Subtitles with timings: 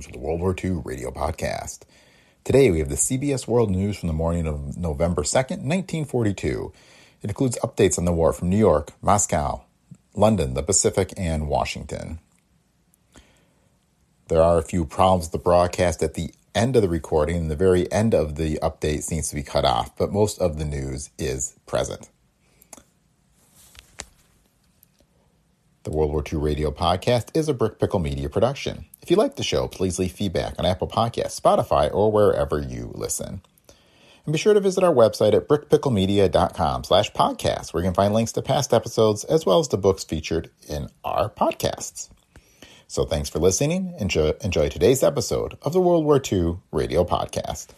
[0.00, 1.80] Welcome to the World War II Radio Podcast.
[2.42, 6.72] Today we have the CBS World News from the morning of November 2nd, 1942.
[7.20, 9.62] It includes updates on the war from New York, Moscow,
[10.14, 12.18] London, the Pacific, and Washington.
[14.28, 17.50] There are a few problems with the broadcast at the end of the recording, and
[17.50, 20.64] the very end of the update seems to be cut off, but most of the
[20.64, 22.08] news is present.
[25.90, 28.84] The World War II Radio Podcast is a Brick Pickle Media production.
[29.02, 32.92] If you like the show, please leave feedback on Apple Podcasts, Spotify, or wherever you
[32.94, 33.42] listen.
[34.24, 38.14] And be sure to visit our website at brickpicklemedia.com slash podcast, where you can find
[38.14, 42.08] links to past episodes as well as the books featured in our podcasts.
[42.86, 43.92] So thanks for listening.
[43.98, 47.70] Enjoy, enjoy today's episode of the World War II Radio Podcast.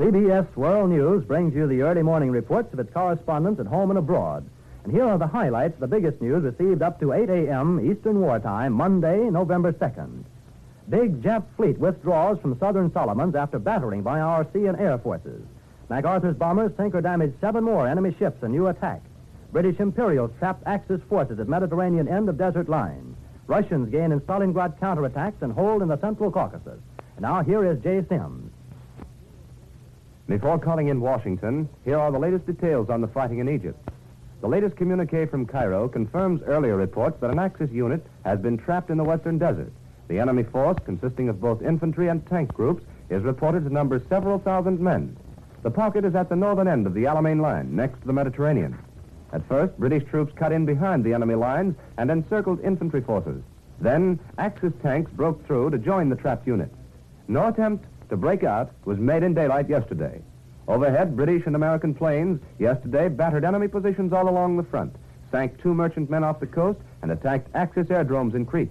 [0.00, 3.98] CBS World News brings you the early morning reports of its correspondents at home and
[3.98, 4.48] abroad.
[4.82, 7.78] And here are the highlights the biggest news received up to 8 a.m.
[7.78, 10.24] Eastern Wartime, Monday, November 2nd.
[10.88, 15.42] Big Jap fleet withdraws from southern Solomons after battering by our sea and air forces.
[15.90, 19.02] MacArthur's bombers sink or damage seven more enemy ships in new attack.
[19.52, 23.14] British Imperials trap Axis forces at Mediterranean end of desert line.
[23.46, 26.80] Russians gain in Stalingrad counterattacks and hold in the Central Caucasus.
[27.16, 28.49] And now here is Jay Sims.
[30.30, 33.76] Before calling in Washington, here are the latest details on the fighting in Egypt.
[34.42, 38.90] The latest communique from Cairo confirms earlier reports that an Axis unit has been trapped
[38.90, 39.72] in the western desert.
[40.06, 44.38] The enemy force, consisting of both infantry and tank groups, is reported to number several
[44.38, 45.16] thousand men.
[45.64, 48.78] The pocket is at the northern end of the Alamein line, next to the Mediterranean.
[49.32, 53.42] At first, British troops cut in behind the enemy lines and encircled infantry forces.
[53.80, 56.76] Then, Axis tanks broke through to join the trapped units.
[57.26, 60.20] No attempt to break out was made in daylight yesterday.
[60.68, 64.94] Overhead, British and American planes yesterday battered enemy positions all along the front,
[65.30, 68.70] sank two merchantmen off the coast, and attacked Axis aerodromes in Crete.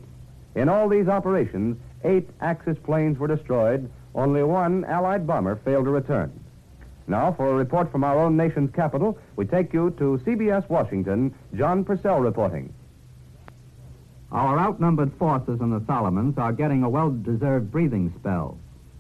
[0.56, 3.90] In all these operations, eight Axis planes were destroyed.
[4.16, 6.32] Only one Allied bomber failed to return.
[7.08, 11.34] Now, for a report from our own nation's capital, we take you to CBS Washington,
[11.56, 12.74] John Purcell reporting.
[14.32, 18.58] Our outnumbered forces in the Solomons are getting a well deserved breathing spell.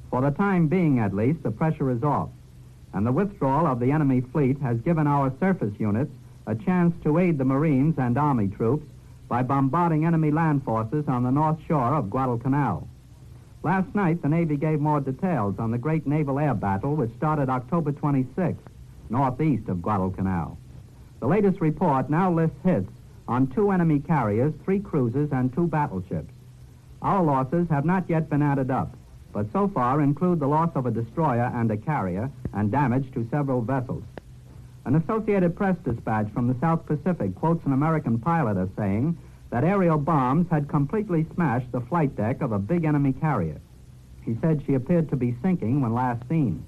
[0.09, 2.29] For the time being, at least, the pressure is off,
[2.93, 6.11] and the withdrawal of the enemy fleet has given our surface units
[6.47, 8.87] a chance to aid the Marines and Army troops
[9.27, 12.87] by bombarding enemy land forces on the north shore of Guadalcanal.
[13.61, 17.49] Last night, the Navy gave more details on the great naval air battle which started
[17.49, 18.57] October 26th,
[19.09, 20.57] northeast of Guadalcanal.
[21.19, 22.89] The latest report now lists hits
[23.27, 26.33] on two enemy carriers, three cruisers, and two battleships.
[27.01, 28.95] Our losses have not yet been added up,
[29.31, 33.27] but so far include the loss of a destroyer and a carrier and damage to
[33.29, 34.03] several vessels.
[34.85, 39.17] An Associated Press dispatch from the South Pacific quotes an American pilot as saying
[39.49, 43.59] that aerial bombs had completely smashed the flight deck of a big enemy carrier.
[44.23, 46.63] He said she appeared to be sinking when last seen.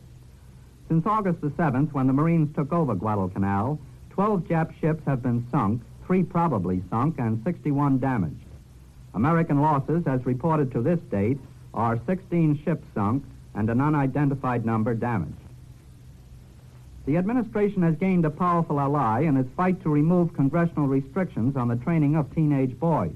[0.88, 3.80] Since August the 7th, when the Marines took over Guadalcanal,
[4.10, 8.46] 12 Jap ships have been sunk, three probably sunk, and 61 damaged.
[9.14, 11.40] American losses, as reported to this date,
[11.74, 13.24] are 16 ships sunk
[13.56, 15.36] and an unidentified number damaged.
[17.06, 21.68] The administration has gained a powerful ally in its fight to remove congressional restrictions on
[21.68, 23.14] the training of teenage boys.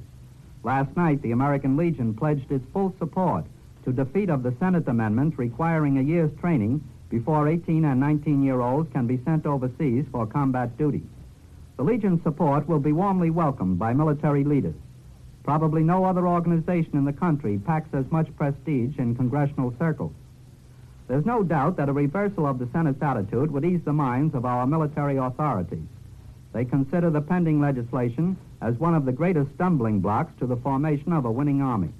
[0.64, 3.46] Last night, the American Legion pledged its full support
[3.84, 8.60] to defeat of the Senate amendment requiring a year's training before 18 and 19 year
[8.60, 11.04] olds can be sent overseas for combat duty.
[11.78, 14.76] The Legion's support will be warmly welcomed by military leaders.
[15.46, 20.12] Probably no other organization in the country packs as much prestige in congressional circles.
[21.08, 24.44] There's no doubt that a reversal of the Senate's attitude would ease the minds of
[24.44, 25.86] our military authorities.
[26.52, 31.14] They consider the pending legislation as one of the greatest stumbling blocks to the formation
[31.14, 31.92] of a winning army.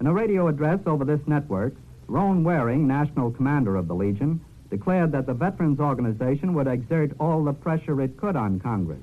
[0.00, 1.74] In a radio address over this network,
[2.06, 4.40] Roane Waring, national commander of the Legion,
[4.70, 9.02] declared that the Veterans Organization would exert all the pressure it could on Congress.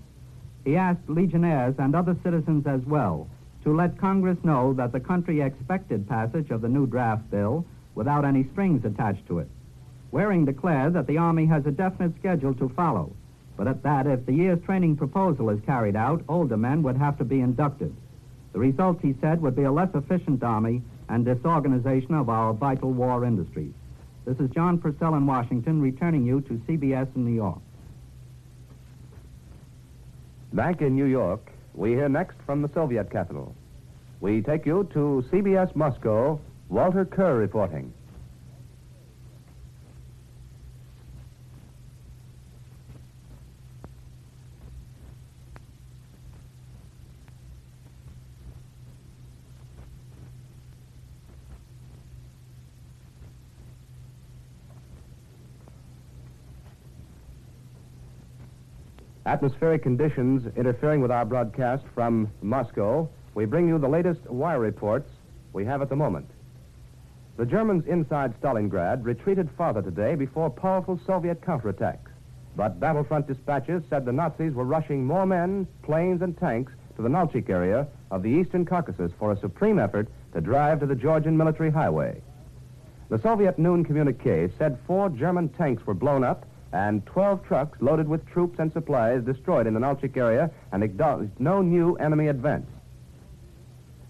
[0.66, 3.28] He asked Legionnaires and other citizens as well
[3.64, 7.66] to let Congress know that the country expected passage of the new draft bill
[7.96, 9.48] without any strings attached to it.
[10.12, 13.14] Waring declared that the Army has a definite schedule to follow,
[13.58, 17.18] but at that, if the year's training proposal is carried out, older men would have
[17.20, 17.96] to be inducted.
[18.54, 22.92] The result, he said, would be a less efficient Army and disorganization of our vital
[22.92, 23.74] war industries.
[24.26, 27.60] This is John Purcell in Washington, returning you to CBS in New York.
[30.54, 33.56] Back in New York, we hear next from the Soviet capital.
[34.20, 36.40] We take you to CBS Moscow,
[36.70, 37.94] Walter Kerr reporting.
[59.32, 65.10] Atmospheric conditions interfering with our broadcast from Moscow, we bring you the latest wire reports
[65.54, 66.30] we have at the moment.
[67.38, 72.12] The Germans inside Stalingrad retreated farther today before powerful Soviet counterattacks.
[72.58, 77.08] But battlefront dispatches said the Nazis were rushing more men, planes, and tanks to the
[77.08, 81.38] Nalchik area of the eastern Caucasus for a supreme effort to drive to the Georgian
[81.38, 82.22] military highway.
[83.08, 88.08] The Soviet noon communique said four German tanks were blown up and 12 trucks loaded
[88.08, 92.68] with troops and supplies destroyed in the Nalchik area and acknowledged no new enemy advance.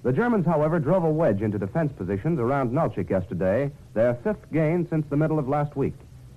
[0.03, 4.87] The Germans, however, drove a wedge into defense positions around Nalchik yesterday, their fifth gain
[4.89, 5.93] since the middle of last week,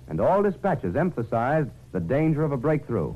[0.07, 3.13] and all dispatches emphasized the danger of a breakthrough.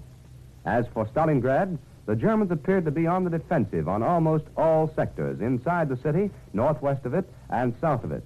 [0.66, 1.78] As for Stalingrad,
[2.08, 6.32] the Germans appeared to be on the defensive on almost all sectors, inside the city,
[6.54, 8.24] northwest of it, and south of it.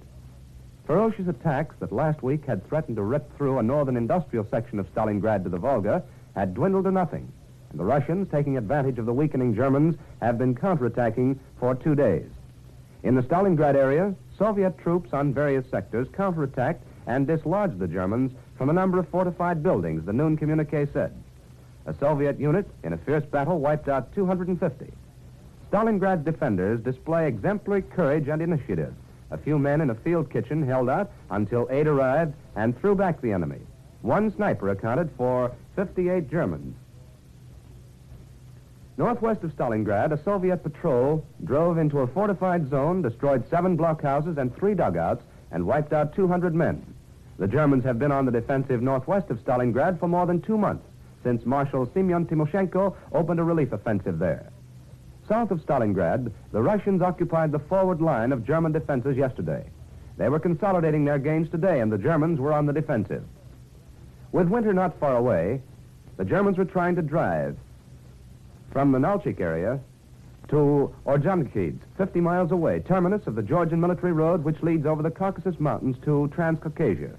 [0.86, 4.92] Ferocious attacks that last week had threatened to rip through a northern industrial section of
[4.94, 6.02] Stalingrad to the Volga
[6.34, 7.32] had dwindled to nothing.
[7.70, 12.28] And the Russians, taking advantage of the weakening Germans, have been counterattacking for two days.
[13.02, 18.68] In the Stalingrad area, Soviet troops on various sectors counterattacked and dislodged the Germans from
[18.68, 21.14] a number of fortified buildings, the noon communique said.
[21.86, 24.92] A Soviet unit in a fierce battle wiped out 250.
[25.70, 28.94] Stalingrad defenders display exemplary courage and initiative.
[29.30, 33.20] A few men in a field kitchen held out until aid arrived and threw back
[33.20, 33.60] the enemy.
[34.02, 36.76] One sniper accounted for 58 Germans.
[38.96, 44.54] Northwest of Stalingrad, a Soviet patrol drove into a fortified zone, destroyed seven blockhouses and
[44.54, 46.84] three dugouts, and wiped out 200 men.
[47.38, 50.86] The Germans have been on the defensive northwest of Stalingrad for more than two months,
[51.24, 54.48] since Marshal Semyon Timoshenko opened a relief offensive there.
[55.28, 59.64] South of Stalingrad, the Russians occupied the forward line of German defenses yesterday.
[60.18, 63.24] They were consolidating their gains today, and the Germans were on the defensive.
[64.32, 65.62] With winter not far away,
[66.18, 67.56] the Germans were trying to drive
[68.70, 69.80] from the Nalchik area
[70.48, 75.10] to Ordzhonikidze, 50 miles away, terminus of the Georgian military road which leads over the
[75.10, 77.16] Caucasus Mountains to Transcaucasia.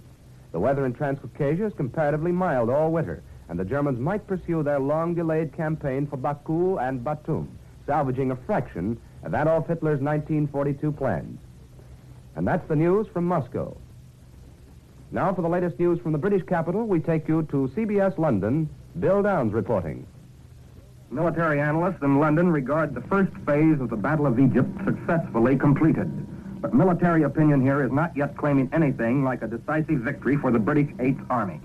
[0.51, 4.79] The weather in Transcaucasia is comparatively mild all winter, and the Germans might pursue their
[4.79, 7.49] long-delayed campaign for Baku and Batum
[7.85, 11.39] salvaging a fraction of Adolf Hitler's 1942 plans.
[12.35, 13.75] And that's the news from Moscow.
[15.11, 18.69] Now, for the latest news from the British capital, we take you to CBS London.
[18.99, 20.05] Bill Downs reporting.
[21.11, 26.09] Military analysts in London regard the first phase of the Battle of Egypt successfully completed.
[26.61, 30.59] But military opinion here is not yet claiming anything like a decisive victory for the
[30.59, 31.59] British Eighth Army.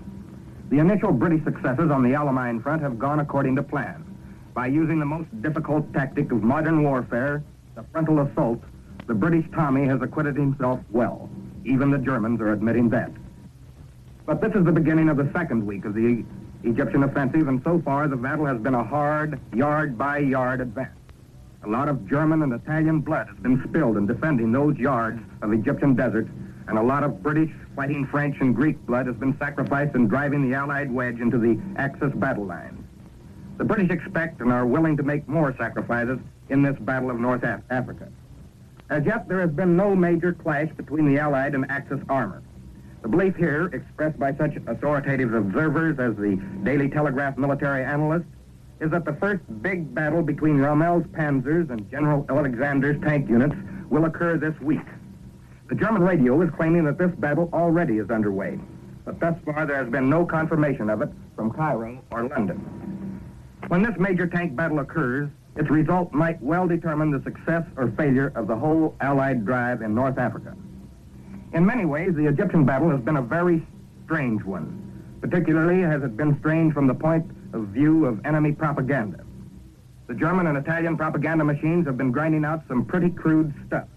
[0.69, 4.05] The initial British successes on the Alamein front have gone according to plan.
[4.53, 7.41] By using the most difficult tactic of modern warfare,
[7.75, 8.61] the frontal assault,
[9.07, 11.29] the British Tommy has acquitted himself well.
[11.63, 13.11] Even the Germans are admitting that.
[14.25, 16.25] But this is the beginning of the second week of the
[16.63, 20.97] Egyptian offensive, and so far the battle has been a hard, yard-by-yard advance.
[21.63, 25.53] A lot of German and Italian blood has been spilled in defending those yards of
[25.53, 26.27] Egyptian desert,
[26.67, 30.49] and a lot of British, fighting French, and Greek blood has been sacrificed in driving
[30.49, 32.80] the Allied wedge into the Axis battle line.
[33.61, 36.17] The British expect and are willing to make more sacrifices
[36.49, 38.07] in this Battle of North Af Africa.
[38.89, 42.41] As yet, there has been no major clash between the Allied and Axis armor.
[43.03, 48.25] The belief here, expressed by such authoritative observers as the Daily Telegraph military analyst,
[48.79, 53.53] is that the first big battle between Rommel's panzers and General Alexander's tank units
[53.91, 54.87] will occur this week.
[55.69, 58.57] The German radio is claiming that this battle already is underway,
[59.05, 62.90] but thus far there has been no confirmation of it from Cairo or London.
[63.71, 68.33] When this major tank battle occurs, its result might well determine the success or failure
[68.35, 70.57] of the whole Allied drive in North Africa.
[71.53, 73.65] In many ways, the Egyptian battle has been a very
[74.03, 75.17] strange one.
[75.21, 79.23] Particularly has it been strange from the point of view of enemy propaganda.
[80.07, 83.87] The German and Italian propaganda machines have been grinding out some pretty crude stuff.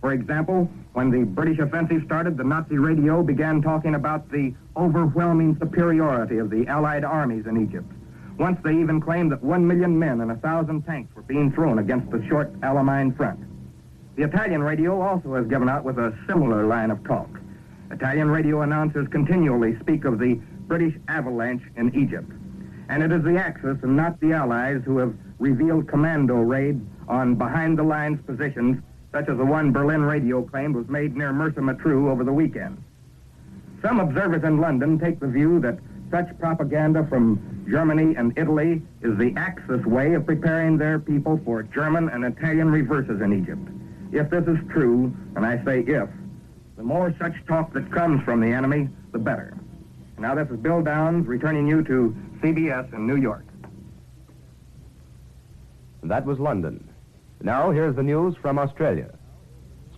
[0.00, 5.56] For example, when the British offensive started, the Nazi radio began talking about the overwhelming
[5.60, 7.92] superiority of the Allied armies in Egypt
[8.40, 11.78] Once they even claimed that one million men and a thousand tanks were being thrown
[11.78, 13.38] against the short Alamein front.
[14.16, 17.28] The Italian radio also has given out with a similar line of talk.
[17.90, 20.36] Italian radio announcers continually speak of the
[20.68, 22.32] British avalanche in Egypt.
[22.88, 27.34] And it is the Axis and not the Allies who have revealed commando raids on
[27.34, 28.82] behind the lines positions,
[29.12, 32.82] such as the one Berlin radio claimed was made near Mersa Matruh over the weekend.
[33.82, 35.78] Some observers in London take the view that
[36.10, 41.62] such propaganda from Germany and Italy is the Axis way of preparing their people for
[41.62, 43.66] German and Italian reverses in Egypt.
[44.12, 46.08] If this is true, and I say if,
[46.76, 49.56] the more such talk that comes from the enemy, the better.
[50.18, 53.44] Now, this is Bill Downs returning you to CBS in New York.
[56.02, 56.88] That was London.
[57.40, 59.12] Now, here's the news from Australia.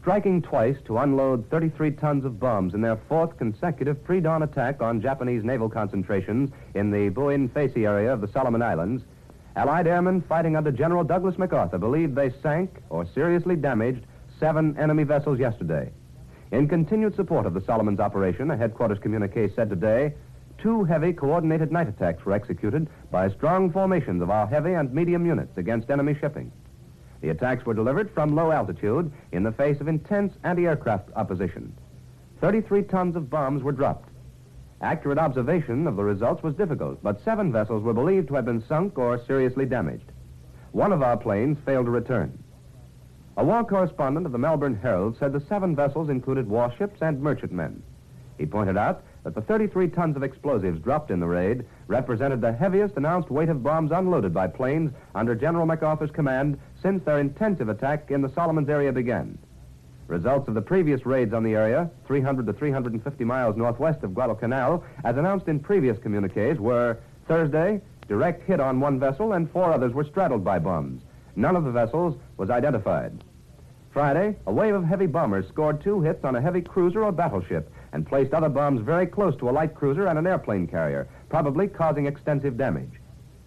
[0.03, 4.83] Striking twice to unload 33 tons of bombs in their fourth consecutive pre dawn attack
[4.83, 9.05] on Japanese naval concentrations in the Buin Faisi area of the Solomon Islands,
[9.55, 14.05] Allied airmen fighting under General Douglas MacArthur believed they sank or seriously damaged
[14.41, 15.89] seven enemy vessels yesterday.
[16.51, 20.15] In continued support of the Solomons operation, a headquarters communique said today,
[20.59, 25.25] two heavy coordinated night attacks were executed by strong formations of our heavy and medium
[25.25, 26.51] units against enemy shipping.
[27.23, 31.73] The attacks were delivered from low altitude in the face of intense anti-aircraft opposition.
[32.41, 34.09] 33 tons of bombs were dropped.
[34.81, 38.65] Accurate observation of the results was difficult, but seven vessels were believed to have been
[38.67, 40.11] sunk or seriously damaged.
[40.73, 42.37] One of our planes failed to return.
[43.37, 47.85] A war correspondent of the Melbourne Herald said the seven vessels included warships and merchantmen.
[48.37, 52.53] He pointed out that the 33 tons of explosives dropped in the raid represented the
[52.53, 57.69] heaviest announced weight of bombs unloaded by planes under General MacArthur's command since their intensive
[57.69, 59.39] attack in the Solomons area began.
[60.09, 64.85] Results of the previous raids on the area, 300 to 350 miles northwest of Guadalcanal,
[65.05, 66.99] as announced in previous communiques, were
[67.29, 71.03] Thursday, direct hit on one vessel and four others were straddled by bombs.
[71.37, 73.25] None of the vessels was identified.
[73.91, 77.73] Friday, a wave of heavy bombers scored two hits on a heavy cruiser or battleship
[77.93, 81.69] and placed other bombs very close to a light cruiser and an airplane carrier, probably
[81.69, 83.01] causing extensive damage.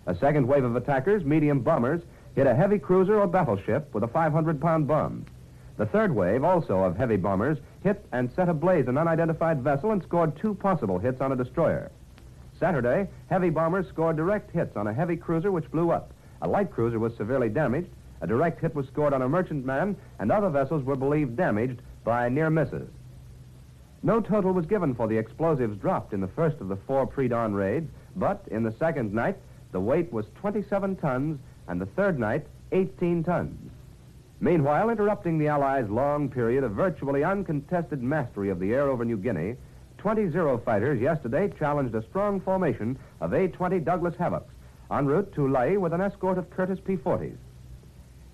[0.07, 2.01] A second wave of attackers, medium bombers,
[2.35, 5.25] hit a heavy cruiser or battleship with a 500 pound bomb.
[5.77, 10.01] The third wave, also of heavy bombers, hit and set ablaze an unidentified vessel and
[10.03, 11.91] scored two possible hits on a destroyer.
[12.59, 16.11] Saturday, heavy bombers scored direct hits on a heavy cruiser which blew up.
[16.41, 17.89] A light cruiser was severely damaged.
[18.21, 22.29] A direct hit was scored on a merchantman, and other vessels were believed damaged by
[22.29, 22.89] near misses.
[24.05, 27.55] No total was given for the explosives dropped in the first of the four pre-dawn
[27.55, 29.35] raids, but in the second night,
[29.71, 33.71] the weight was 27 tons, and the third night, 18 tons.
[34.39, 39.17] Meanwhile, interrupting the Allies' long period of virtually uncontested mastery of the air over New
[39.17, 39.55] Guinea,
[39.97, 44.53] 20 Zero fighters yesterday challenged a strong formation of A-20 Douglas Havocs
[44.91, 47.37] en route to Lae with an escort of Curtiss P-40s.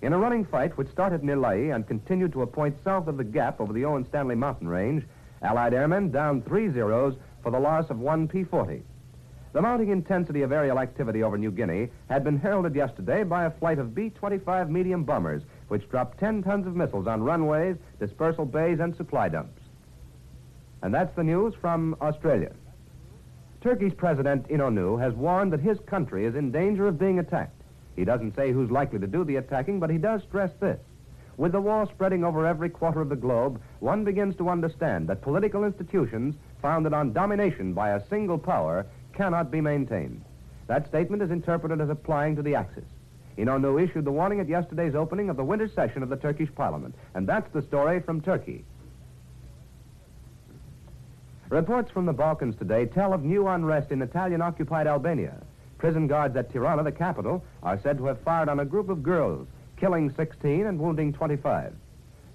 [0.02, 3.16] In a running fight which started near Lae and continued to a point south of
[3.16, 5.06] the gap over the Owen Stanley mountain range,
[5.42, 8.82] Allied airmen down three Zeros for the loss of one P-40.
[9.52, 13.50] The mounting intensity of aerial activity over New Guinea had been heralded yesterday by a
[13.50, 18.80] flight of B-25 medium bombers, which dropped 10 tons of missiles on runways, dispersal bays,
[18.80, 19.60] and supply dumps.
[20.82, 22.52] And that's the news from Australia.
[23.60, 27.60] Turkey's President Inonu has warned that his country is in danger of being attacked.
[27.94, 30.80] He doesn't say who's likely to do the attacking, but he does stress this.
[31.42, 35.22] With the war spreading over every quarter of the globe, one begins to understand that
[35.22, 40.22] political institutions founded on domination by a single power cannot be maintained.
[40.68, 42.84] That statement is interpreted as applying to the Axis.
[43.36, 46.94] Inonu issued the warning at yesterday's opening of the winter session of the Turkish parliament.
[47.12, 48.64] And that's the story from Turkey.
[51.48, 55.42] Reports from the Balkans today tell of new unrest in Italian-occupied Albania.
[55.78, 59.02] Prison guards at Tirana, the capital, are said to have fired on a group of
[59.02, 59.48] girls,
[59.82, 61.74] killing 16 and wounding 25.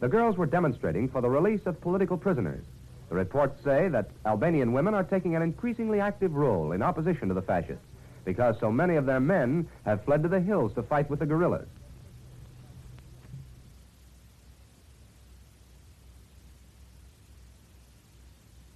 [0.02, 2.66] The girls were demonstrating for the release of political prisoners.
[3.08, 7.34] The reports say that Albanian women are taking an increasingly active role in opposition to
[7.34, 7.86] the fascists
[8.26, 11.26] because so many of their men have fled to the hills to fight with the
[11.26, 11.70] guerrillas.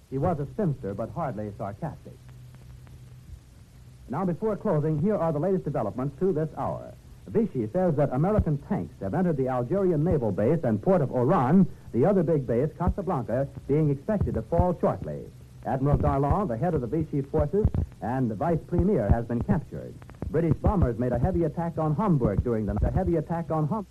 [0.08, 2.16] He was a spinster, but hardly sarcastic.
[4.08, 6.94] Now, before closing, here are the latest developments to this hour.
[7.28, 11.66] Vichy says that American tanks have entered the Algerian naval base and port of Oran,
[11.92, 15.22] the other big base, Casablanca, being expected to fall shortly.
[15.64, 17.66] Admiral Darlan, the head of the Vichy forces,
[18.00, 19.94] and the vice premier has been captured.
[20.30, 22.82] British bombers made a heavy attack on Hamburg during the, night.
[22.82, 23.86] a heavy attack on Hamburg.